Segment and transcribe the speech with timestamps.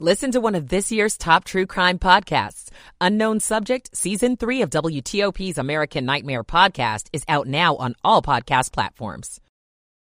[0.00, 2.68] Listen to one of this year's top true crime podcasts.
[3.00, 8.72] Unknown Subject, Season 3 of WTOP's American Nightmare podcast is out now on all podcast
[8.72, 9.40] platforms.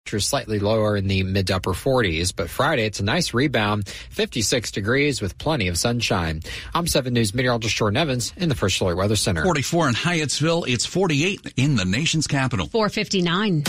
[0.06, 4.70] Slightly lower in the mid to upper 40s, but Friday it's a nice rebound, 56
[4.70, 6.40] degrees with plenty of sunshine.
[6.74, 9.43] I'm 7 News meteorologist Jordan Evans in the First Alert Weather Center.
[9.45, 12.67] 44 in Hyattsville, it's 48 in the nation's capital.
[12.69, 13.63] 459.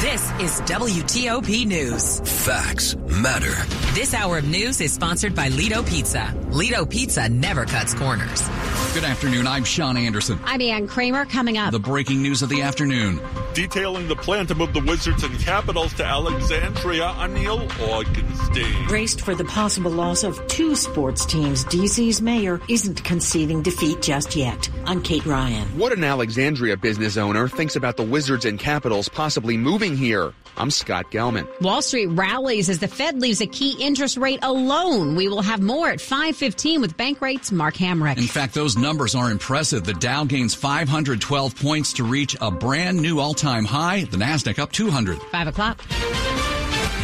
[0.00, 2.20] This is WTOP News.
[2.44, 3.52] Facts matter.
[3.94, 6.34] This hour of news is sponsored by Lido Pizza.
[6.50, 8.48] Lido Pizza never cuts corners.
[8.94, 9.46] Good afternoon.
[9.46, 10.38] I'm Sean Anderson.
[10.44, 11.72] I'm Ann Kramer coming up.
[11.72, 13.20] The breaking news of the afternoon.
[13.54, 18.88] Detailing the plan to move the Wizards and Capitals to Alexandria, Neil Augenstein.
[18.88, 24.34] Braced for the possible loss of two sports teams, DC's mayor isn't conceding defeat just
[24.36, 24.70] yet.
[24.86, 25.66] I'm Kate Ryan.
[25.76, 30.32] What an Alexandria business owner thinks about the Wizards and Capitals possibly moving here.
[30.56, 31.46] I'm Scott Gelman.
[31.60, 35.14] Wall Street rallies as the Fed leaves a key interest rate alone.
[35.14, 37.52] We will have more at 515 with Bankrate's.
[37.52, 38.18] Mark Hamrick.
[38.18, 39.84] In fact, those numbers are impressive.
[39.84, 44.04] The Dow gains 512 points to reach a brand new all-time high.
[44.04, 45.18] The Nasdaq up 200.
[45.22, 45.80] Five o'clock.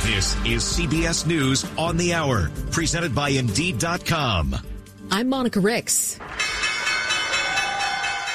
[0.05, 4.57] This is CBS News on the Hour, presented by Indeed.com.
[5.11, 6.19] I'm Monica Ricks.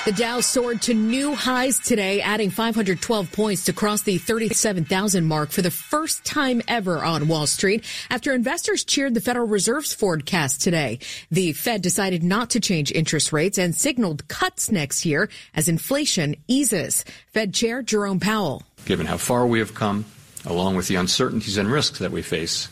[0.10, 5.52] The Dow soared to new highs today, adding 512 points to cross the 37,000 mark
[5.52, 10.62] for the first time ever on Wall Street after investors cheered the Federal Reserve's forecast
[10.62, 10.98] today.
[11.30, 16.36] The Fed decided not to change interest rates and signaled cuts next year as inflation
[16.48, 17.06] eases.
[17.28, 18.64] Fed Chair Jerome Powell.
[18.86, 20.06] Given how far we have come,
[20.44, 22.68] along with the uncertainties and risks that we face,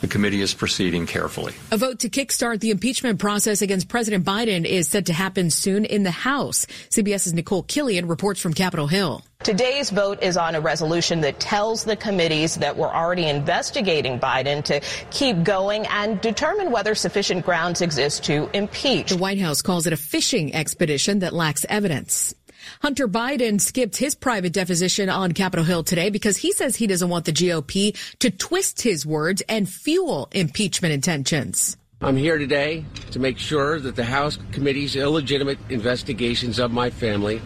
[0.00, 1.54] the committee is proceeding carefully.
[1.70, 5.84] A vote to kickstart the impeachment process against President Biden is set to happen soon
[5.84, 6.66] in the House.
[6.90, 9.22] CBS's Nicole Killion reports from Capitol Hill.
[9.42, 14.64] Today's vote is on a resolution that tells the committees that were already investigating Biden
[14.64, 14.80] to
[15.10, 19.10] keep going and determine whether sufficient grounds exist to impeach.
[19.10, 22.34] The White House calls it a fishing expedition that lacks evidence.
[22.82, 27.08] Hunter Biden skipped his private deposition on Capitol Hill today because he says he doesn't
[27.08, 31.76] want the GOP to twist his words and fuel impeachment intentions.
[32.00, 37.40] I'm here today to make sure that the House committee's illegitimate investigations of my family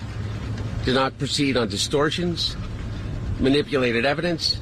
[0.85, 2.57] do not proceed on distortions,
[3.39, 4.61] manipulated evidence,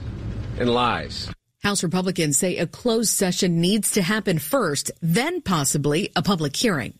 [0.58, 1.30] and lies.
[1.62, 6.97] House Republicans say a closed session needs to happen first, then possibly a public hearing.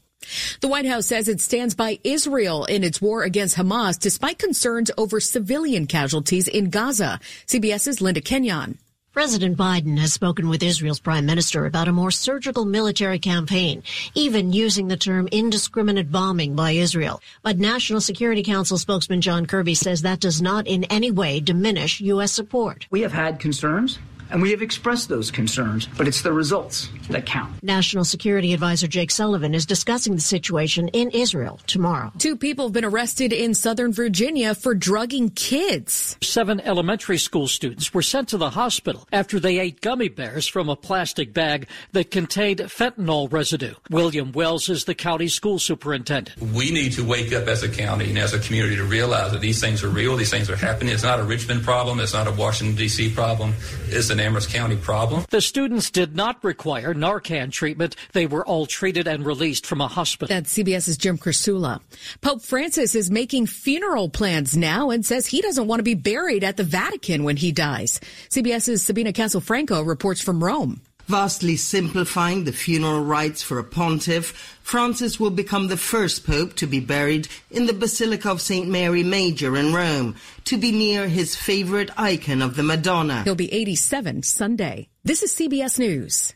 [0.61, 4.91] The White House says it stands by Israel in its war against Hamas despite concerns
[4.99, 7.21] over civilian casualties in Gaza.
[7.47, 8.79] CBS's Linda Kenyon.
[9.13, 13.83] President Biden has spoken with Israel's prime minister about a more surgical military campaign,
[14.15, 17.21] even using the term indiscriminate bombing by Israel.
[17.43, 22.01] But National Security Council spokesman John Kirby says that does not in any way diminish
[22.01, 22.33] U.S.
[22.33, 22.87] support.
[22.91, 23.99] We have had concerns
[24.31, 27.63] and we have expressed those concerns, but it's the results that count.
[27.63, 32.13] National Security Advisor Jake Sullivan is discussing the situation in Israel tomorrow.
[32.19, 36.17] Two people have been arrested in Southern Virginia for drugging kids.
[36.23, 40.69] Seven elementary school students were sent to the hospital after they ate gummy bears from
[40.69, 43.75] a plastic bag that contained fentanyl residue.
[43.91, 46.41] William Wells is the county school superintendent.
[46.41, 49.41] We need to wake up as a county and as a community to realize that
[49.41, 50.93] these things are real, these things are happening.
[50.93, 53.15] It's not a Richmond problem, it's not a Washington, D.C.
[53.15, 53.55] problem,
[53.87, 55.25] it's an Amherst County problem.
[55.31, 57.97] The students did not require Narcan treatment.
[58.13, 60.35] They were all treated and released from a hospital.
[60.35, 61.81] That's CBS's Jim Krasula.
[62.21, 66.45] Pope Francis is making funeral plans now and says he doesn't want to be buried
[66.45, 68.01] at the Vatican when he dies.
[68.31, 70.81] CBS's Sabina Castelfranco reports from Rome.
[71.09, 76.67] Vastly simplifying the funeral rites for a pontiff, Francis will become the first pope to
[76.67, 78.69] be buried in the Basilica of St.
[78.69, 83.23] Mary Major in Rome, to be near his favorite icon of the Madonna.
[83.23, 84.91] He'll be 87 Sunday.
[85.03, 86.35] This is CBS News.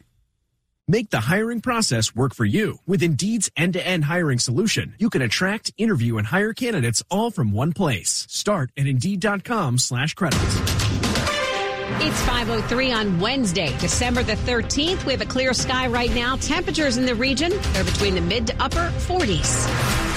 [0.88, 2.78] Make the hiring process work for you.
[2.86, 7.74] With Indeed's end-to-end hiring solution, you can attract, interview, and hire candidates all from one
[7.74, 8.26] place.
[8.30, 10.81] Start at Indeed.com slash credits.
[12.00, 15.04] It's 503 on Wednesday, December the 13th.
[15.04, 16.36] We have a clear sky right now.
[16.36, 20.11] Temperatures in the region, they're between the mid to upper 40s.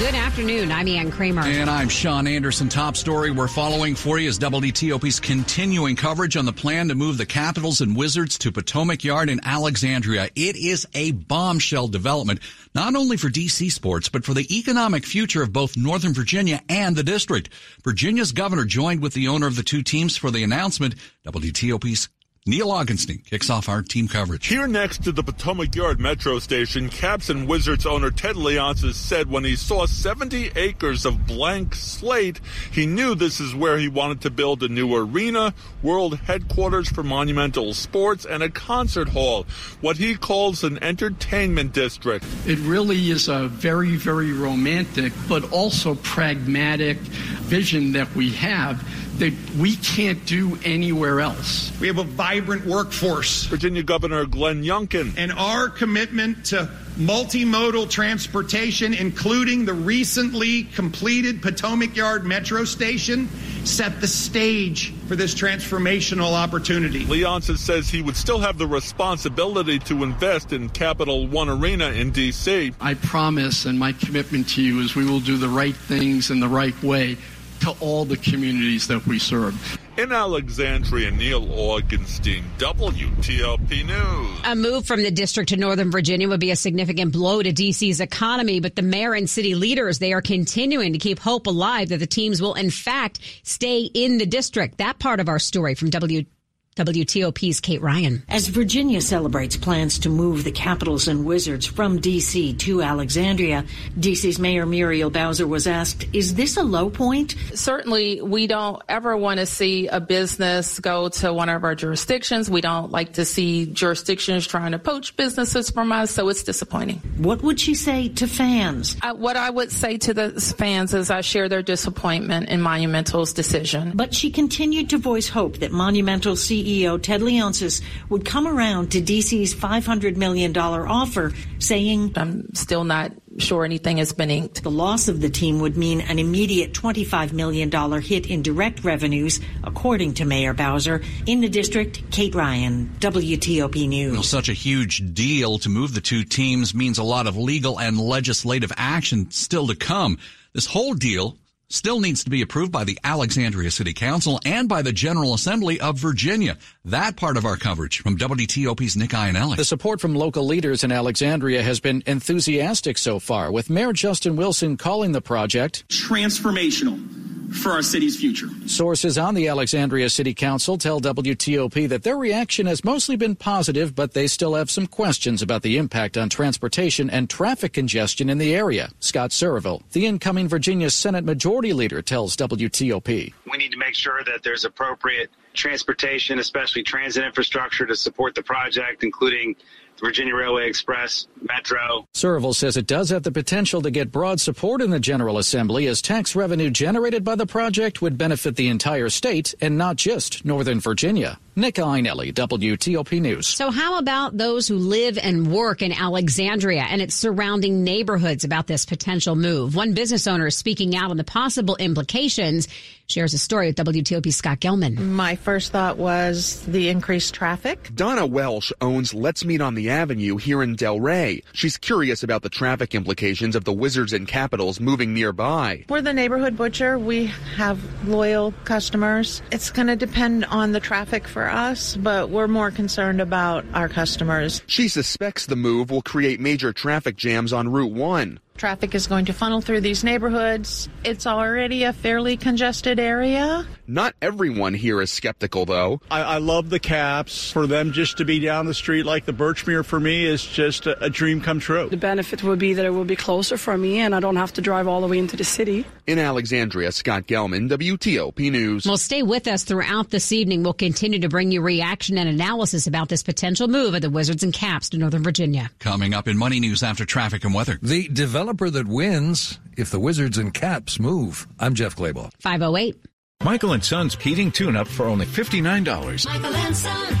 [0.00, 0.72] Good afternoon.
[0.72, 1.42] I'm Ann Kramer.
[1.42, 2.70] And I'm Sean Anderson.
[2.70, 7.18] Top story we're following for you is WTOP's continuing coverage on the plan to move
[7.18, 10.30] the Capitals and Wizards to Potomac Yard in Alexandria.
[10.34, 12.40] It is a bombshell development,
[12.74, 16.96] not only for DC sports, but for the economic future of both Northern Virginia and
[16.96, 17.50] the district.
[17.84, 20.94] Virginia's governor joined with the owner of the two teams for the announcement.
[21.26, 22.08] WTOP's
[22.46, 24.46] Neil Augenstein kicks off our team coverage.
[24.46, 29.30] Here next to the Potomac Yard Metro Station, Caps and Wizards owner Ted Leonsis said
[29.30, 32.40] when he saw 70 acres of blank slate,
[32.72, 35.52] he knew this is where he wanted to build a new arena,
[35.82, 39.44] world headquarters for monumental sports, and a concert hall,
[39.82, 42.24] what he calls an entertainment district.
[42.46, 48.82] It really is a very, very romantic, but also pragmatic vision that we have
[49.20, 51.78] that we can't do anywhere else.
[51.78, 53.44] We have a vibrant workforce.
[53.44, 55.14] Virginia Governor Glenn Youngkin.
[55.18, 63.28] And our commitment to multimodal transportation, including the recently completed Potomac Yard Metro Station,
[63.64, 67.04] set the stage for this transformational opportunity.
[67.04, 72.10] Leonsis says he would still have the responsibility to invest in Capital One Arena in
[72.10, 72.72] D.C.
[72.80, 76.40] I promise, and my commitment to you is we will do the right things in
[76.40, 77.18] the right way
[77.60, 79.78] to all the communities that we serve.
[79.98, 84.40] In Alexandria, Neil Augenstein, WTOP News.
[84.44, 88.00] A move from the district to Northern Virginia would be a significant blow to DC's
[88.00, 91.98] economy, but the mayor and city leaders, they are continuing to keep hope alive that
[91.98, 94.78] the teams will in fact stay in the district.
[94.78, 96.26] That part of our story from WTOP
[96.76, 98.22] WTOP's Kate Ryan.
[98.28, 102.54] As Virginia celebrates plans to move the Capitals and Wizards from D.C.
[102.54, 103.64] to Alexandria,
[103.98, 107.34] D.C.'s Mayor Muriel Bowser was asked, is this a low point?
[107.54, 112.48] Certainly, we don't ever want to see a business go to one of our jurisdictions.
[112.48, 116.98] We don't like to see jurisdictions trying to poach businesses from us, so it's disappointing.
[117.16, 118.96] What would she say to fans?
[119.02, 123.32] Uh, what I would say to the fans is I share their disappointment in Monumental's
[123.32, 123.92] decision.
[123.96, 128.92] But she continued to voice hope that Monumental CEO CEO Ted Leonsis would come around
[128.92, 134.62] to DC's $500 million offer, saying, I'm still not sure anything has been inked.
[134.62, 137.70] The loss of the team would mean an immediate $25 million
[138.02, 141.02] hit in direct revenues, according to Mayor Bowser.
[141.26, 144.12] In the district, Kate Ryan, WTOP News.
[144.12, 147.78] Well, such a huge deal to move the two teams means a lot of legal
[147.78, 150.18] and legislative action still to come.
[150.52, 151.36] This whole deal
[151.70, 155.80] still needs to be approved by the Alexandria City Council and by the General Assembly
[155.80, 156.58] of Virginia.
[156.84, 159.56] That part of our coverage from WTOP's Nick Iannelli.
[159.56, 164.36] The support from local leaders in Alexandria has been enthusiastic so far, with Mayor Justin
[164.36, 168.48] Wilson calling the project transformational for our city's future.
[168.66, 173.94] Sources on the Alexandria City Council tell WTOP that their reaction has mostly been positive,
[173.94, 178.38] but they still have some questions about the impact on transportation and traffic congestion in
[178.38, 178.90] the area.
[179.00, 183.32] Scott Surovell, the incoming Virginia Senate Majority Leader, tells WTOP.
[183.50, 188.42] We need to make sure that there's appropriate transportation, especially transit infrastructure to support the
[188.42, 189.56] project, including
[190.00, 192.06] Virginia Railway Express, Metro.
[192.14, 195.86] Surovell says it does have the potential to get broad support in the General Assembly
[195.86, 200.44] as tax revenue generated by the project would benefit the entire state and not just
[200.44, 201.38] Northern Virginia.
[201.56, 203.46] Nick Iannelli, WTOP News.
[203.48, 208.68] So how about those who live and work in Alexandria and its surrounding neighborhoods about
[208.68, 209.74] this potential move?
[209.74, 212.68] One business owner is speaking out on the possible implications
[213.10, 214.96] shares a story with WTOP Scott Gelman.
[214.96, 217.90] My first thought was the increased traffic.
[217.94, 221.42] Donna Welsh owns Let's Meat on the Avenue here in Del Ray.
[221.52, 225.84] She's curious about the traffic implications of the Wizards and Capitals moving nearby.
[225.88, 226.98] We're the neighborhood butcher.
[226.98, 227.26] We
[227.56, 229.42] have loyal customers.
[229.50, 233.88] It's going to depend on the traffic for us, but we're more concerned about our
[233.88, 234.62] customers.
[234.66, 238.40] She suspects the move will create major traffic jams on Route 1.
[238.60, 240.90] Traffic is going to funnel through these neighborhoods.
[241.02, 243.66] It's already a fairly congested area.
[243.86, 246.02] Not everyone here is skeptical, though.
[246.10, 247.50] I, I love the caps.
[247.50, 250.86] For them just to be down the street like the Birchmere for me is just
[250.86, 251.88] a, a dream come true.
[251.88, 254.52] The benefit would be that it will be closer for me and I don't have
[254.52, 255.86] to drive all the way into the city.
[256.06, 258.84] In Alexandria, Scott Gelman, WTOP News.
[258.84, 260.64] Well, stay with us throughout this evening.
[260.64, 264.42] We'll continue to bring you reaction and analysis about this potential move of the Wizards
[264.42, 265.70] and Caps to Northern Virginia.
[265.78, 267.78] Coming up in Money News after traffic and weather.
[267.80, 268.06] The
[268.50, 271.46] developer that wins if the Wizards and Caps move.
[271.60, 272.32] I'm Jeff Clabaugh.
[272.40, 272.96] 508.
[273.44, 276.26] Michael and Son's heating tune-up for only $59.
[276.26, 277.16] Michael and Son.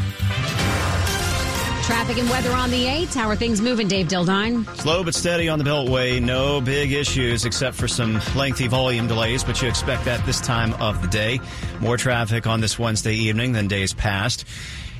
[1.84, 3.14] Traffic and weather on the 8th.
[3.14, 4.64] How are things moving, Dave Dildine?
[4.76, 6.20] Slow but steady on the Beltway.
[6.20, 10.72] No big issues except for some lengthy volume delays, but you expect that this time
[10.74, 11.40] of the day.
[11.80, 14.44] More traffic on this Wednesday evening than days past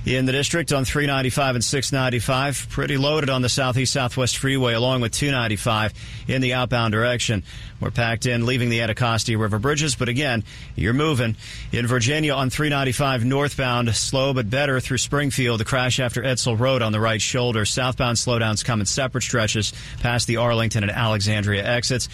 [0.06, 2.68] in the district on 395 and 695.
[2.70, 5.92] Pretty loaded on the southeast southwest freeway along with 295
[6.28, 7.42] in the outbound direction.
[7.80, 11.36] We're packed in leaving the Anacostia River bridges, but again, you're moving.
[11.72, 15.60] In Virginia on 395 northbound, slow but better through Springfield.
[15.60, 17.64] The crash after Edsel Road on the right shoulder.
[17.64, 22.08] Southbound slowdowns come in separate stretches past the Arlington and Alexandria exits.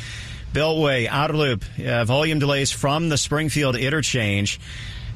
[0.52, 4.58] Beltway, outer loop, uh, volume delays from the Springfield interchange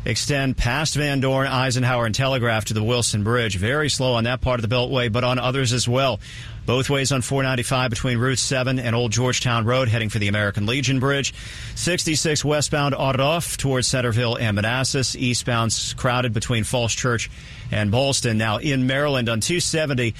[0.05, 3.57] extend past Van Dorn, Eisenhower, and Telegraph to the Wilson Bridge.
[3.57, 6.21] Very slow on that part of the Beltway, but on others as well.
[6.67, 10.67] Both ways on 495 between Route 7 and Old Georgetown Road, heading for the American
[10.67, 11.35] Legion Bridge.
[11.75, 15.17] 66 westbound off towards Centreville and Manassas.
[15.17, 17.31] Eastbound crowded between Falls Church
[17.73, 18.37] and Ballston.
[18.37, 20.15] Now in Maryland on 270.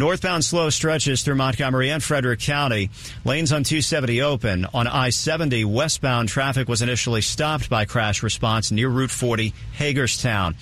[0.00, 2.88] Northbound slow stretches through Montgomery and Frederick County.
[3.26, 4.66] Lanes on 270 open.
[4.72, 10.56] On I-70, westbound traffic was initially stopped by crash response near Route 40, Hagerstown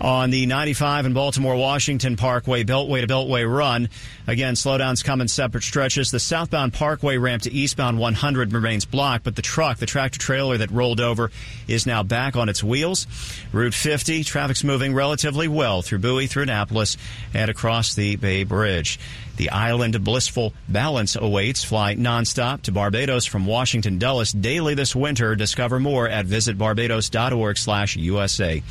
[0.00, 3.88] on the 95 and Baltimore Washington Parkway Beltway to Beltway run.
[4.26, 6.10] Again, slowdowns come in separate stretches.
[6.10, 10.58] The southbound Parkway ramp to eastbound 100 remains blocked, but the truck, the tractor trailer
[10.58, 11.30] that rolled over,
[11.66, 13.06] is now back on its wheels.
[13.52, 16.96] Route 50, traffic's moving relatively well through Bowie, through Annapolis,
[17.34, 18.98] and across the Bay Bridge.
[19.38, 21.62] The island blissful balance awaits.
[21.62, 25.36] Fly nonstop to Barbados from Washington Dulles daily this winter.
[25.36, 28.62] Discover more at visitbarbados.org slash USA.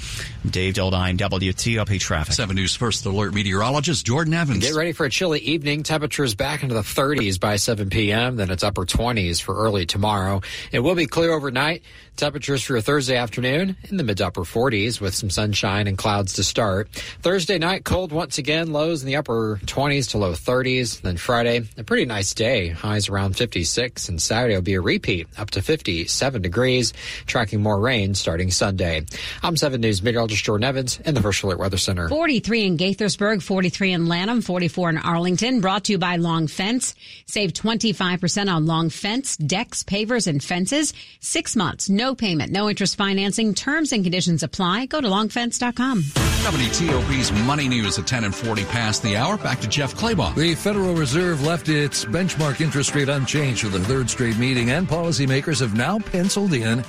[0.50, 2.34] Dave Dildine, WTOP Traffic.
[2.34, 4.60] 7 News First Alert meteorologist Jordan Evans.
[4.60, 5.84] Get ready for a chilly evening.
[5.84, 8.36] Temperatures back into the 30s by 7 p.m.
[8.36, 10.42] Then it's upper 20s for early tomorrow.
[10.74, 11.82] It will be clear overnight.
[12.18, 16.00] Temperatures for your Thursday afternoon in the mid to upper 40s with some sunshine and
[16.00, 16.90] clouds to start.
[17.22, 21.02] Thursday night, cold once again, lows in the upper 20s to low 30s.
[21.02, 24.10] Then Friday, a pretty nice day, highs around 56.
[24.10, 26.92] And Saturday will be a repeat up to 57 degrees,
[27.28, 29.06] tracking more rain starting Sunday.
[29.44, 32.10] I'm 7 News meteorologist Jordan Evans in the First Alert Weather Center.
[32.10, 35.62] 43 in Gaithersburg, 43 in Lanham, 44 in Arlington.
[35.62, 36.96] Brought to you by Long Fence.
[37.28, 40.96] Save 25% on Long Fence, decks, pavers, and fences.
[41.20, 43.54] Six months, no payment, no interest financing.
[43.54, 44.86] Terms and conditions apply.
[44.88, 46.04] Go to longfence.com.
[46.04, 49.38] WTOP's Money News at 10 and 40 past the hour.
[49.38, 50.34] Back to Jeff Clabaugh.
[50.36, 54.88] The Federal Reserve left its benchmark interest rate unchanged for the third straight meeting, and
[54.88, 56.86] policymakers have now penciled in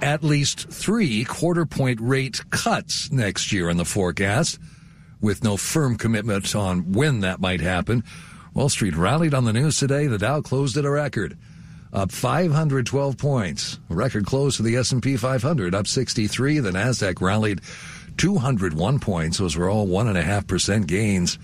[0.00, 4.58] at least three quarter point rate cuts next year in the forecast,
[5.20, 8.04] with no firm commitment on when that might happen.
[8.54, 10.06] Wall Street rallied on the news today.
[10.06, 11.36] The Dow closed at a record
[11.94, 13.78] up 512 points.
[13.88, 16.58] Record close for the S&P 500, up 63.
[16.58, 17.60] The Nasdaq rallied
[18.16, 19.38] 201 points.
[19.38, 21.38] Those were all one and a half percent gains.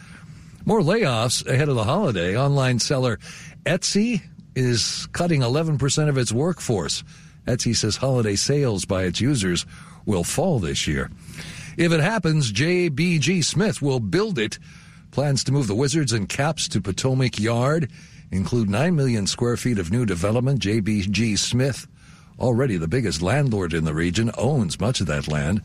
[0.64, 2.36] More layoffs ahead of the holiday.
[2.36, 3.18] Online seller
[3.64, 4.22] Etsy
[4.56, 7.04] is cutting 11% of its workforce.
[7.46, 9.64] Etsy says holiday sales by its users
[10.04, 11.10] will fall this year.
[11.76, 14.58] If it happens, JBG Smith will build it.
[15.12, 17.90] Plans to move the Wizards and Caps to Potomac Yard
[18.30, 20.60] include 9 million square feet of new development.
[20.60, 21.86] JBG Smith,
[22.38, 25.62] already the biggest landlord in the region, owns much of that land.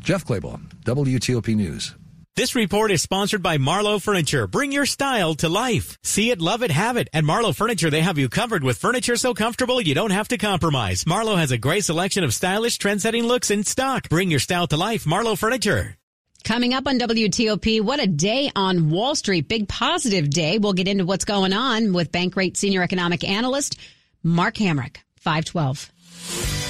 [0.00, 1.94] Jeff Clabaugh, WTOP News.
[2.38, 4.46] This report is sponsored by Marlowe Furniture.
[4.46, 5.98] Bring your style to life.
[6.04, 7.08] See it, love it, have it.
[7.12, 10.38] At Marlowe Furniture, they have you covered with furniture so comfortable you don't have to
[10.38, 11.04] compromise.
[11.04, 14.08] Marlowe has a great selection of stylish, trend-setting looks in stock.
[14.08, 15.04] Bring your style to life.
[15.04, 15.97] Marlowe Furniture.
[16.44, 19.48] Coming up on WTOP, what a day on Wall Street.
[19.48, 20.58] Big positive day.
[20.58, 23.78] We'll get into what's going on with Bankrate Senior Economic Analyst
[24.22, 25.92] Mark Hamrick, 512.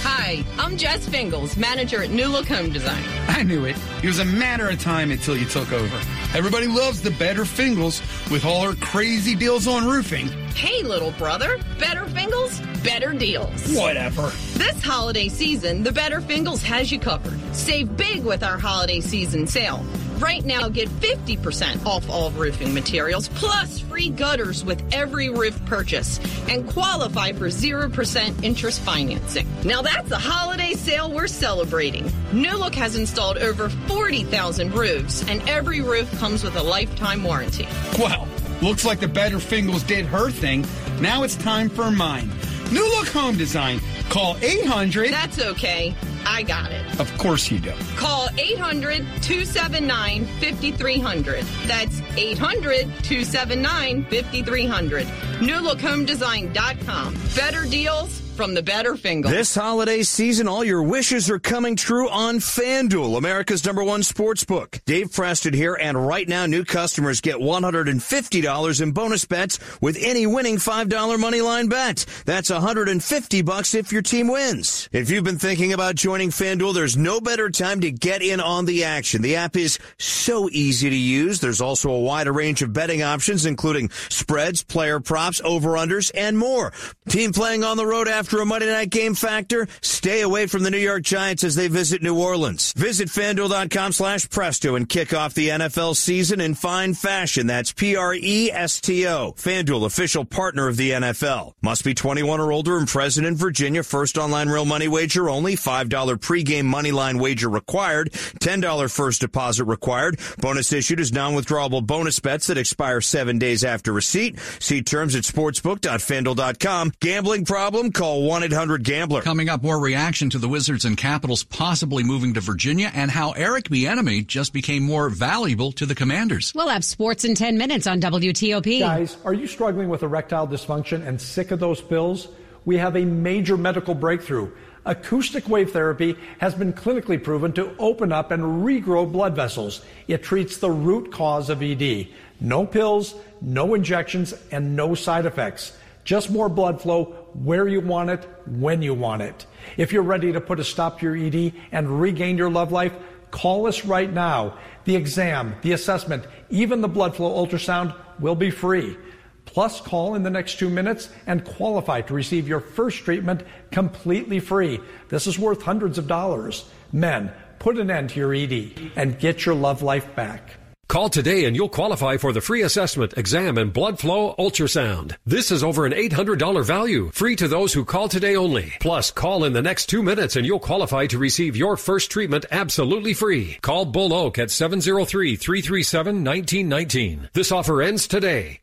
[0.03, 3.03] Hi, I'm Jess Fingles, manager at New Look Home Design.
[3.29, 3.77] I knew it.
[4.03, 5.97] It was a matter of time until you took over.
[6.35, 10.29] Everybody loves the Better Fingles with all her crazy deals on roofing.
[10.59, 13.77] Hey, little brother, Better Fingles, better deals.
[13.77, 14.23] Whatever.
[14.55, 17.39] This holiday season, the Better Fingles has you covered.
[17.55, 19.87] Save big with our holiday season sale.
[20.19, 26.19] Right now, get 50% off all roofing materials plus free gutters with every roof purchase
[26.49, 29.47] and qualify for 0% interest financing.
[29.65, 32.11] Now that's a holiday sale we're celebrating.
[32.33, 37.69] New Look has installed over 40,000 roofs and every roof comes with a lifetime warranty.
[37.97, 38.27] Well,
[38.63, 40.65] looks like the Better Fingles did her thing.
[41.01, 42.31] Now it's time for mine.
[42.73, 43.81] New Look Home Design.
[44.09, 45.13] Call 800.
[45.13, 45.95] That's okay.
[46.27, 47.01] I got it.
[47.01, 47.73] Of course you do.
[47.97, 51.45] Call 800 279 5300.
[51.67, 55.07] That's 800 279 5300.
[55.07, 57.15] NewLookHomeDesign.com.
[57.35, 59.29] Better deals from the better finger.
[59.29, 64.45] This holiday season, all your wishes are coming true on FanDuel, America's number one sports
[64.45, 64.79] book.
[64.87, 70.25] Dave Preston here, and right now, new customers get $150 in bonus bets with any
[70.25, 72.07] winning $5 money line bet.
[72.27, 74.89] That's 150 bucks if your team wins.
[74.93, 78.67] If you've been thinking about joining FanDuel, there's no better time to get in on
[78.67, 79.21] the action.
[79.21, 81.41] The app is so easy to use.
[81.41, 86.73] There's also a wider range of betting options, including spreads, player props, over-unders, and more.
[87.09, 89.67] Team playing on the road after after a Monday night game factor?
[89.81, 92.75] Stay away from the New York Giants as they visit New Orleans.
[92.75, 97.47] Visit fanduel.com slash presto and kick off the NFL season in fine fashion.
[97.47, 99.33] That's P-R-E-S-T-O.
[99.39, 101.55] FanDuel, official partner of the NFL.
[101.63, 103.83] Must be 21 or older and present in Virginia.
[103.83, 105.57] First online real money wager only.
[105.57, 108.13] $5 pregame money line wager required.
[108.13, 110.21] $10 first deposit required.
[110.37, 114.39] Bonus issued is non-withdrawable bonus bets that expire seven days after receipt.
[114.59, 116.93] See terms at sportsbook.fanduel.com.
[117.01, 117.91] Gambling problem?
[117.91, 119.23] Call 1-800-GAMBLER.
[119.23, 123.33] Coming up, more reaction to the Wizards and Capitals possibly moving to Virginia and how
[123.33, 126.53] Eric Bieniemy just became more valuable to the Commanders.
[126.55, 128.81] We'll have sports in 10 minutes on WTOP.
[128.81, 132.29] Guys, are you struggling with erectile dysfunction and sick of those pills?
[132.65, 134.51] We have a major medical breakthrough.
[134.85, 139.83] Acoustic wave therapy has been clinically proven to open up and regrow blood vessels.
[140.07, 142.09] It treats the root cause of ED.
[142.41, 145.77] No pills, no injections, and no side effects.
[146.09, 149.45] Just more blood flow where you want it, when you want it.
[149.77, 152.95] If you're ready to put a stop to your ED and regain your love life,
[153.31, 154.57] call us right now.
[154.87, 158.97] The exam, the assessment, even the blood flow ultrasound will be free.
[159.45, 164.41] Plus, call in the next two minutes and qualify to receive your first treatment completely
[164.41, 164.81] free.
[165.11, 166.65] This is worth hundreds of dollars.
[166.91, 170.55] Men, put an end to your ED and get your love life back.
[170.89, 175.15] Call today and you'll qualify for the free assessment, exam, and blood flow ultrasound.
[175.27, 178.73] This is over an $800 value, free to those who call today only.
[178.81, 182.47] Plus, call in the next two minutes and you'll qualify to receive your first treatment
[182.51, 183.59] absolutely free.
[183.61, 187.33] Call Bull Oak at 703-337-1919.
[187.35, 188.61] This offer ends today.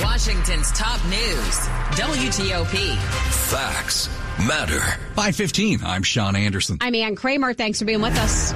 [0.00, 1.58] Washington's top news,
[1.98, 2.94] WTOP.
[3.50, 4.08] Facts
[4.46, 4.78] matter.
[5.16, 6.78] 515, I'm Sean Anderson.
[6.80, 7.52] I'm Ann Kramer.
[7.52, 8.54] Thanks for being with us.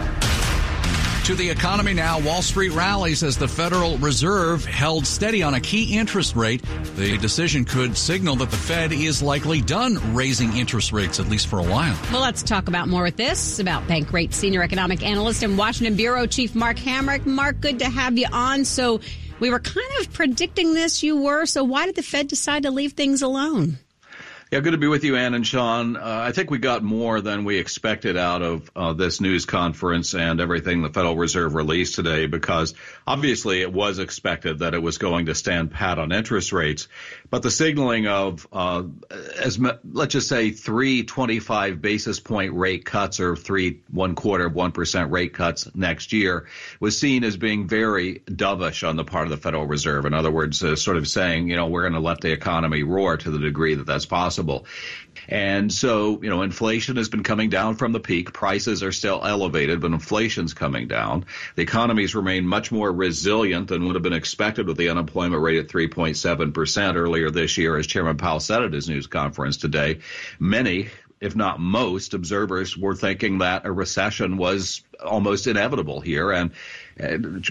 [1.29, 5.61] To the economy now, Wall Street rallies as the Federal Reserve held steady on a
[5.61, 6.65] key interest rate.
[6.97, 11.49] The decision could signal that the Fed is likely done raising interest rates, at least
[11.49, 11.95] for a while.
[12.11, 16.25] Well, let's talk about more with this about Bankrate senior economic analyst and Washington Bureau
[16.25, 17.27] Chief Mark Hamrick.
[17.27, 18.65] Mark, good to have you on.
[18.65, 19.03] So
[19.39, 21.45] we were kind of predicting this, you were.
[21.45, 23.77] So why did the Fed decide to leave things alone?
[24.50, 25.99] Yeah, good to be with you, Ann and Sean.
[25.99, 30.14] Uh, I think we got more than we expected out of uh, this news conference
[30.14, 32.73] and everything the Federal Reserve released today because
[33.07, 36.88] obviously it was expected that it was going to stand pat on interest rates.
[37.31, 38.85] But the signaling of, uh,
[39.39, 39.59] as
[39.93, 45.11] let's just say three 25 basis point rate cuts or three one quarter of 1%
[45.11, 46.47] rate cuts next year
[46.81, 50.07] was seen as being very dovish on the part of the Federal Reserve.
[50.07, 52.83] In other words, uh, sort of saying, you know, we're going to let the economy
[52.83, 54.67] roar to the degree that that's possible.
[55.29, 58.33] And so, you know, inflation has been coming down from the peak.
[58.33, 61.27] Prices are still elevated, but inflation's coming down.
[61.55, 65.59] The economies remain much more resilient than would have been expected with the unemployment rate
[65.59, 69.98] at 3.7% earlier this year, as Chairman Powell said at his news conference today.
[70.38, 70.88] Many,
[71.20, 76.31] if not most, observers were thinking that a recession was almost inevitable here.
[76.31, 76.52] And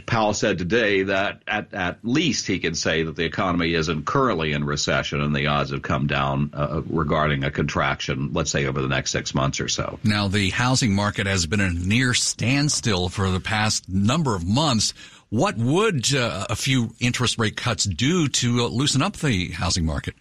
[0.06, 4.52] Powell said today that at, at least he can say that the economy isn't currently
[4.54, 8.82] in recession and the odds have come down uh, regarding a contraction, let's say over
[8.82, 10.00] the next six months or so.
[10.04, 14.94] Now, the housing market has been a near standstill for the past number of months.
[15.30, 19.86] What would uh, a few interest rate cuts do to uh, loosen up the housing
[19.86, 20.16] market?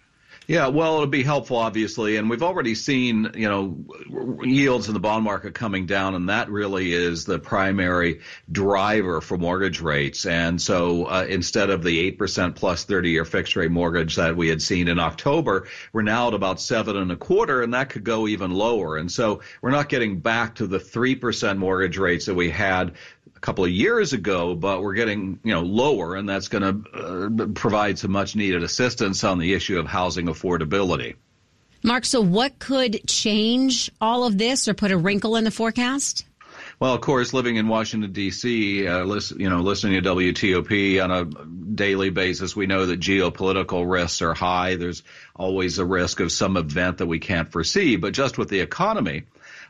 [0.47, 4.99] Yeah, well, it'll be helpful, obviously, and we've already seen, you know, yields in the
[5.01, 10.25] bond market coming down, and that really is the primary driver for mortgage rates.
[10.25, 14.47] And so, uh, instead of the eight percent plus thirty-year fixed rate mortgage that we
[14.47, 18.05] had seen in October, we're now at about seven and a quarter, and that could
[18.05, 18.95] go even lower.
[18.95, 22.93] And so, we're not getting back to the three percent mortgage rates that we had
[23.37, 27.43] a couple of years ago, but we're getting you know lower, and that's going to
[27.43, 31.15] uh, provide some much needed assistance on the issue of housing affordability.
[31.83, 36.25] Mark, so what could change all of this or put a wrinkle in the forecast?
[36.79, 41.11] Well, of course, living in Washington D.C., uh, listen, you know, listening to WTOP on
[41.11, 41.25] a
[41.73, 44.75] daily basis, we know that geopolitical risks are high.
[44.75, 45.01] There's
[45.35, 47.95] always a risk of some event that we can't foresee.
[47.95, 49.23] But just with the economy,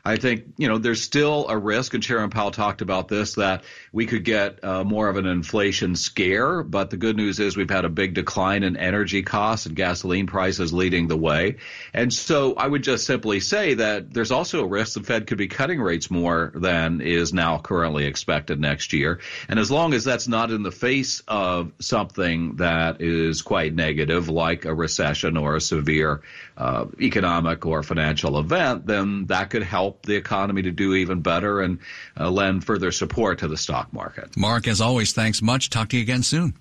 [0.04, 3.64] I think, you know, there's still a risk, and Chairman Powell talked about this, that
[3.92, 6.62] we could get uh, more of an inflation scare.
[6.62, 10.26] But the good news is we've had a big decline in energy costs and gasoline
[10.26, 11.56] prices leading the way.
[11.92, 15.38] And so I would just simply say that there's also a risk the Fed could
[15.38, 19.20] be cutting rates more than is now currently expected next year.
[19.48, 24.28] And as long as that's not in the face of something that is quite negative,
[24.28, 26.22] like a recession or a severe
[26.56, 31.60] uh, economic or financial event, then that could help the economy to do even better
[31.60, 31.78] and
[32.18, 34.36] uh, lend further support to the stock market.
[34.36, 35.70] Mark, as always, thanks much.
[35.70, 36.54] Talk to you again soon.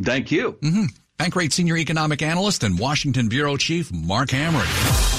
[0.00, 0.52] Thank you.
[0.62, 0.84] Mm-hmm.
[1.18, 5.11] Bankrate Senior Economic Analyst and Washington Bureau Chief Mark Hamrick.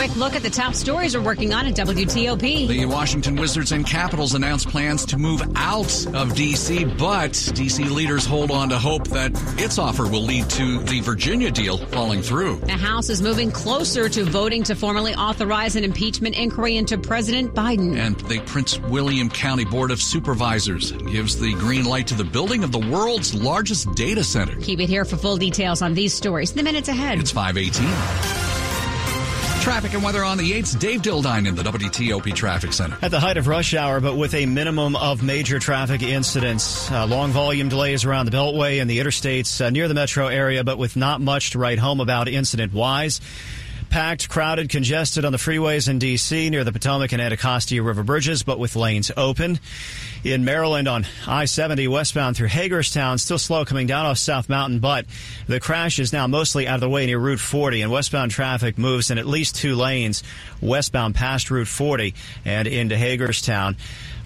[0.00, 2.68] Quick look at the top stories we're working on at WTOP.
[2.68, 7.84] The Washington Wizards and Capitals announced plans to move out of D.C., but D.C.
[7.84, 12.22] leaders hold on to hope that its offer will lead to the Virginia deal falling
[12.22, 12.56] through.
[12.60, 17.52] The House is moving closer to voting to formally authorize an impeachment inquiry into President
[17.54, 17.94] Biden.
[17.98, 22.64] And the Prince William County Board of Supervisors gives the green light to the building
[22.64, 24.58] of the world's largest data center.
[24.62, 27.18] Keep it here for full details on these stories in the minutes ahead.
[27.18, 28.49] It's 518.
[29.60, 30.78] Traffic and weather on the 8th.
[30.78, 32.96] Dave Dildine in the WTOP Traffic Center.
[33.02, 36.90] At the height of rush hour, but with a minimum of major traffic incidents.
[36.90, 40.64] Uh, long volume delays around the Beltway and the interstates uh, near the metro area,
[40.64, 43.20] but with not much to write home about incident wise
[43.90, 46.48] packed, crowded, congested on the freeways in D.C.
[46.48, 49.58] near the Potomac and Anacostia River bridges, but with lanes open.
[50.22, 55.06] In Maryland on I-70 westbound through Hagerstown, still slow coming down off South Mountain, but
[55.46, 58.76] the crash is now mostly out of the way near Route 40, and westbound traffic
[58.76, 60.22] moves in at least two lanes
[60.60, 63.76] westbound past Route 40 and into Hagerstown.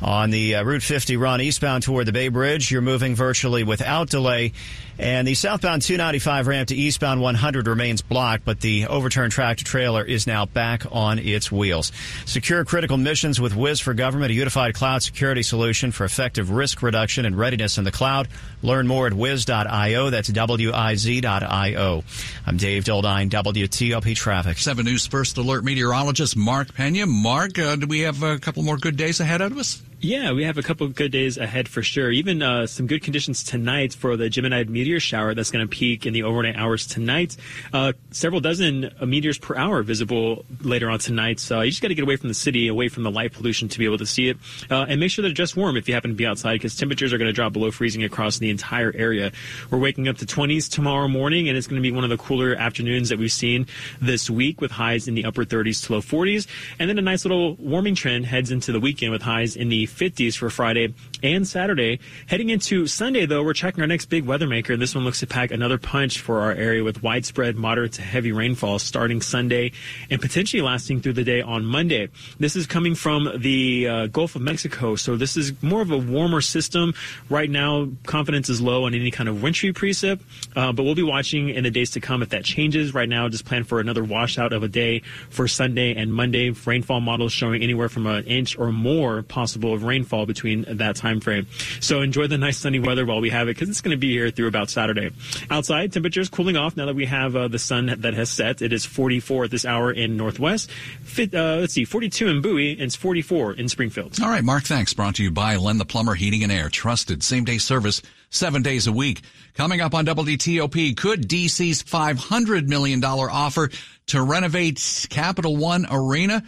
[0.02, 4.10] On the uh, Route 50 run eastbound toward the Bay Bridge, you're moving virtually without
[4.10, 4.52] delay.
[4.98, 10.04] And the southbound 295 ramp to eastbound 100 remains blocked, but the overturned tractor trailer
[10.04, 11.90] is now back on its wheels.
[12.26, 16.82] Secure critical missions with Wiz for Government, a unified cloud security solution for effective risk
[16.82, 18.28] reduction and readiness in the cloud.
[18.62, 20.10] Learn more at wiz.io.
[20.10, 22.04] That's W-I-Z.io.
[22.46, 24.58] I'm Dave Dildine, WTOP Traffic.
[24.58, 27.06] 7 News First Alert meteorologist Mark Pena.
[27.06, 29.82] Mark, uh, do we have a couple more good days ahead of us?
[30.04, 32.10] Yeah, we have a couple good days ahead for sure.
[32.10, 36.04] Even uh, some good conditions tonight for the Geminid meteor shower that's going to peak
[36.04, 37.38] in the overnight hours tonight.
[37.72, 41.40] Uh, several dozen uh, meteors per hour visible later on tonight.
[41.40, 43.66] So you just got to get away from the city, away from the light pollution
[43.70, 44.36] to be able to see it.
[44.70, 47.14] Uh, and make sure they're just warm if you happen to be outside because temperatures
[47.14, 49.32] are going to drop below freezing across the entire area.
[49.70, 52.18] We're waking up to 20s tomorrow morning, and it's going to be one of the
[52.18, 53.66] cooler afternoons that we've seen
[54.02, 56.46] this week with highs in the upper 30s to low 40s.
[56.78, 59.86] And then a nice little warming trend heads into the weekend with highs in the
[59.94, 62.00] 50s for Friday and Saturday.
[62.26, 64.76] Heading into Sunday, though, we're checking our next big weather maker.
[64.76, 68.32] This one looks to pack another punch for our area with widespread moderate to heavy
[68.32, 69.72] rainfall starting Sunday
[70.10, 72.08] and potentially lasting through the day on Monday.
[72.38, 75.98] This is coming from the uh, Gulf of Mexico, so this is more of a
[75.98, 76.94] warmer system.
[77.30, 80.20] Right now, confidence is low on any kind of wintry precip,
[80.56, 82.94] uh, but we'll be watching in the days to come if that changes.
[82.94, 86.50] Right now, just plan for another washout of a day for Sunday and Monday.
[86.50, 91.20] Rainfall models showing anywhere from an inch or more possible of rainfall between that time
[91.20, 91.46] frame.
[91.80, 94.12] So enjoy the nice sunny weather while we have it because it's going to be
[94.12, 95.10] here through about Saturday.
[95.50, 98.62] Outside, temperatures cooling off now that we have uh, the sun that has set.
[98.62, 100.70] It is 44 at this hour in Northwest.
[100.70, 104.20] Fit, uh, let's see, 42 in Bowie and it's 44 in Springfield.
[104.22, 104.94] All right, Mark, thanks.
[104.94, 106.68] Brought to you by Len the Plumber Heating and Air.
[106.68, 109.22] Trusted same day service seven days a week.
[109.54, 113.70] Coming up on WTOP, could DC's $500 million offer
[114.06, 116.44] to renovate Capital One Arena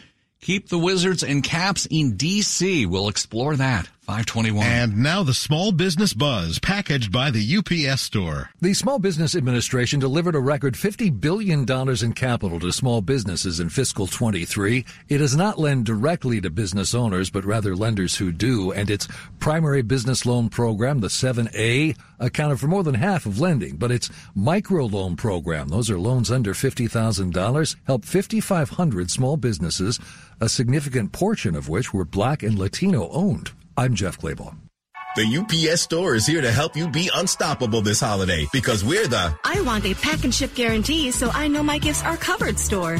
[0.46, 2.86] keep the Wizards and Caps in DC?
[2.86, 3.88] We'll explore that.
[4.06, 4.64] 521.
[4.64, 8.50] And now the small business buzz packaged by the UPS store.
[8.60, 13.68] The Small Business Administration delivered a record $50 billion in capital to small businesses in
[13.68, 14.84] fiscal 23.
[15.08, 18.70] It does not lend directly to business owners, but rather lenders who do.
[18.70, 19.08] And its
[19.40, 23.74] primary business loan program, the 7A, accounted for more than half of lending.
[23.74, 29.98] But its micro loan program, those are loans under $50,000, helped 5,500 small businesses,
[30.40, 33.52] a significant portion of which were black and Latino owned.
[33.76, 34.54] I'm Jeff Clabaugh.
[35.16, 39.34] The UPS store is here to help you be unstoppable this holiday because we're the
[39.44, 42.98] I want a pack and ship guarantee so I know my gifts are covered store.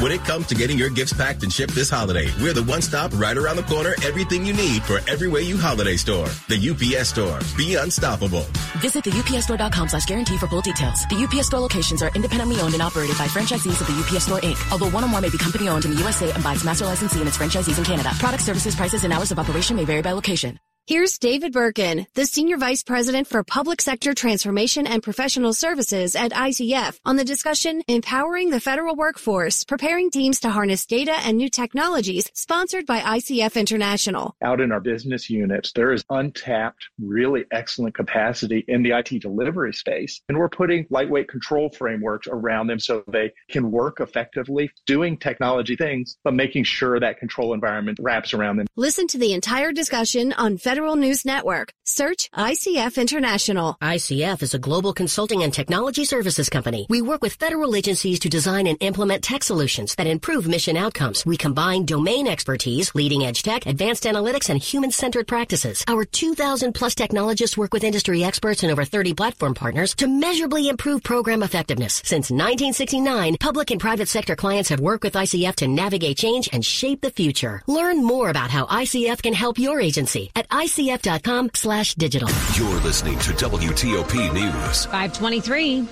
[0.00, 2.82] When it comes to getting your gifts packed and shipped this holiday, we're the one
[2.82, 6.28] stop right around the corner, everything you need for every way you holiday store.
[6.48, 7.38] The UPS store.
[7.56, 8.46] Be unstoppable.
[8.78, 11.04] Visit the upsstore.com slash guarantee for full details.
[11.06, 14.40] The UPS store locations are independently owned and operated by franchisees of the UPS store
[14.40, 14.58] Inc.
[14.72, 16.86] Although one or more may be company owned in the USA and by its master
[16.86, 18.10] licensee and its franchisees in Canada.
[18.18, 20.58] Product services, prices, and hours of operation may vary by location.
[20.88, 26.32] Here's David Birkin, the Senior Vice President for Public Sector Transformation and Professional Services at
[26.32, 31.48] ICF on the discussion Empowering the Federal Workforce, Preparing Teams to Harness Data and New
[31.48, 34.34] Technologies, sponsored by ICF International.
[34.42, 39.72] Out in our business units, there is untapped, really excellent capacity in the IT delivery
[39.72, 40.20] space.
[40.28, 45.76] And we're putting lightweight control frameworks around them so they can work effectively doing technology
[45.76, 48.66] things, but making sure that control environment wraps around them.
[48.74, 53.76] Listen to the entire discussion on Federal News Network, Search ICF International.
[53.82, 56.86] ICF is a global consulting and technology services company.
[56.88, 61.26] We work with federal agencies to design and implement tech solutions that improve mission outcomes.
[61.26, 65.84] We combine domain expertise, leading edge tech, advanced analytics, and human-centered practices.
[65.88, 70.70] Our 2,000 plus technologists work with industry experts and over 30 platform partners to measurably
[70.70, 71.96] improve program effectiveness.
[71.96, 76.64] Since 1969, public and private sector clients have worked with ICF to navigate change and
[76.64, 77.60] shape the future.
[77.66, 82.28] Learn more about how ICF can help your agency at icf.com slash digital.
[82.54, 84.84] You're listening to WTOP News.
[84.86, 85.86] 523.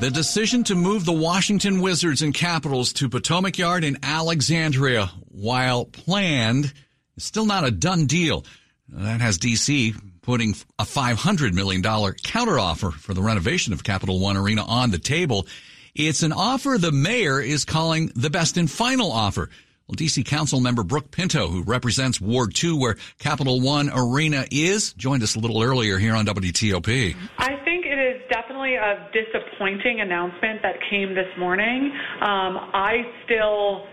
[0.00, 5.84] The decision to move the Washington Wizards and Capitals to Potomac Yard in Alexandria, while
[5.84, 6.72] planned,
[7.16, 8.44] is still not a done deal.
[8.88, 14.64] That has DC putting a $500 million counteroffer for the renovation of Capital One Arena
[14.64, 15.46] on the table.
[15.94, 19.50] It's an offer the mayor is calling the best and final offer.
[19.88, 24.92] Well, DC Council member Brooke Pinto, who represents Ward 2, where Capital One Arena is,
[24.94, 27.14] joined us a little earlier here on WTOP.
[27.38, 31.92] I think it is definitely a disappointing announcement that came this morning.
[32.20, 33.86] Um, I still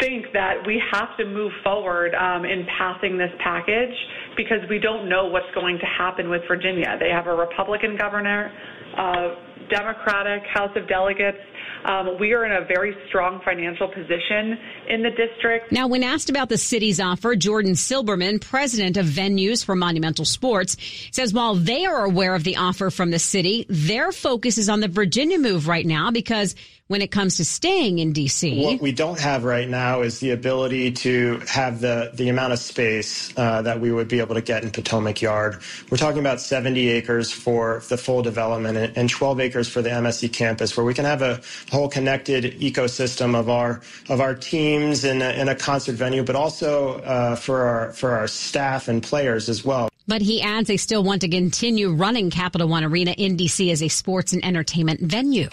[0.00, 3.96] think that we have to move forward um, in passing this package
[4.36, 6.98] because we don't know what's going to happen with Virginia.
[7.00, 8.52] They have a Republican governor,
[8.98, 11.38] a Democratic House of Delegates.
[11.84, 15.72] Um, we are in a very strong financial position in the district.
[15.72, 20.76] Now, when asked about the city's offer, Jordan Silberman, president of venues for Monumental Sports,
[21.10, 24.80] says while they are aware of the offer from the city, their focus is on
[24.80, 26.54] the Virginia move right now because
[26.90, 28.64] when it comes to staying in DC.
[28.64, 32.58] What we don't have right now is the ability to have the, the amount of
[32.58, 35.62] space uh, that we would be able to get in Potomac Yard.
[35.88, 40.32] We're talking about 70 acres for the full development and 12 acres for the MSE
[40.32, 45.22] campus, where we can have a whole connected ecosystem of our of our teams in
[45.22, 49.48] a, in a concert venue, but also uh, for our for our staff and players
[49.48, 49.88] as well.
[50.06, 53.82] But he adds they still want to continue running Capital One Arena in DC as
[53.82, 55.48] a sports and entertainment venue.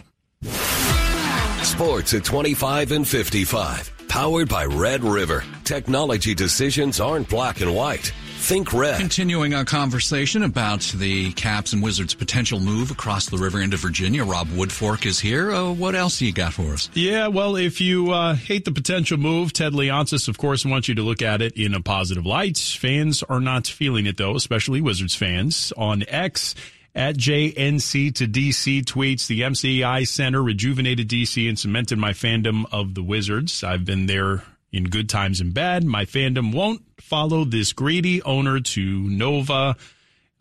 [1.64, 4.08] Sports at 25 and 55.
[4.08, 5.44] Powered by Red River.
[5.64, 8.12] Technology decisions aren't black and white.
[8.40, 9.00] Think red.
[9.00, 14.24] Continuing our conversation about the Caps and Wizards' potential move across the river into Virginia,
[14.24, 15.52] Rob Woodfork is here.
[15.52, 16.90] Uh, what else you got for us?
[16.94, 20.96] Yeah, well, if you uh, hate the potential move, Ted Leonsis, of course, wants you
[20.96, 22.58] to look at it in a positive light.
[22.58, 25.74] Fans are not feeling it, though, especially Wizards fans.
[25.76, 26.56] On X,
[26.96, 32.96] at JNC to DC tweets the MCI Center rejuvenated DC and cemented my fandom of
[32.96, 33.64] the Wizards.
[33.64, 35.84] I've been there in good times and bad.
[35.84, 39.76] My fandom won't follow this greedy owner to Nova.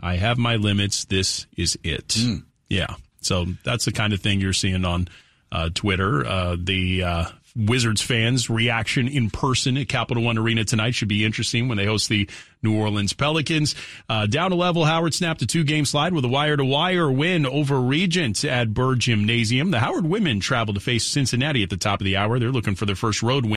[0.00, 1.04] I have my limits.
[1.04, 2.08] This is it.
[2.08, 2.44] Mm.
[2.68, 2.94] Yeah.
[3.20, 5.08] So that's the kind of thing you're seeing on
[5.50, 6.26] uh, Twitter.
[6.26, 7.24] Uh, the uh,
[7.56, 11.86] Wizards fans' reaction in person at Capital One Arena tonight should be interesting when they
[11.86, 12.28] host the
[12.62, 13.74] New Orleans Pelicans.
[14.08, 17.10] Uh, down a level, Howard snapped a two game slide with a wire to wire
[17.10, 19.70] win over Regent at Burr Gymnasium.
[19.70, 22.38] The Howard women travel to face Cincinnati at the top of the hour.
[22.38, 23.54] They're looking for their first road win.